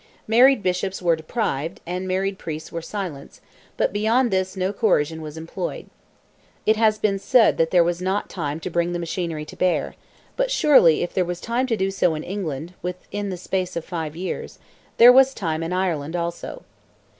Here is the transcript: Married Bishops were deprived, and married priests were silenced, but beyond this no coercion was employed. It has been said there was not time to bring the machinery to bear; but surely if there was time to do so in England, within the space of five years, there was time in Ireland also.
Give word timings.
Married 0.27 0.63
Bishops 0.63 0.99
were 0.99 1.15
deprived, 1.15 1.79
and 1.85 2.07
married 2.07 2.39
priests 2.39 2.71
were 2.71 2.81
silenced, 2.81 3.39
but 3.77 3.93
beyond 3.93 4.31
this 4.31 4.57
no 4.57 4.73
coercion 4.73 5.21
was 5.21 5.37
employed. 5.37 5.91
It 6.65 6.75
has 6.75 6.97
been 6.97 7.19
said 7.19 7.57
there 7.57 7.83
was 7.83 8.01
not 8.01 8.27
time 8.27 8.59
to 8.61 8.71
bring 8.71 8.93
the 8.93 8.97
machinery 8.97 9.45
to 9.45 9.55
bear; 9.55 9.93
but 10.35 10.49
surely 10.49 11.03
if 11.03 11.13
there 11.13 11.23
was 11.23 11.39
time 11.39 11.67
to 11.67 11.77
do 11.77 11.91
so 11.91 12.15
in 12.15 12.23
England, 12.23 12.73
within 12.81 13.29
the 13.29 13.37
space 13.37 13.75
of 13.75 13.85
five 13.85 14.15
years, 14.15 14.57
there 14.97 15.13
was 15.13 15.35
time 15.35 15.61
in 15.61 15.71
Ireland 15.71 16.15
also. 16.15 16.63